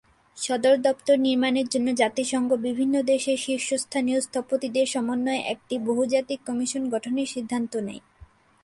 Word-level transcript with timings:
সদর 0.37 0.75
দপ্তর 0.77 1.15
নির্মাণের 1.19 1.67
জন্য 1.69 1.87
জাতিসংঘ 1.95 2.49
বিভিন্ন 2.67 2.95
দেশের 3.03 3.37
শীর্ষস্থানীয় 3.37 4.19
স্থপতিদের 4.21 4.85
সমন্বয়ে 4.87 5.47
একটি 5.53 5.75
বহুজাতিক 5.79 6.39
কমিশন 6.45 6.83
গঠনের 6.89 7.27
সিদ্ধান্ত 7.27 7.73
নেয়। 7.77 8.03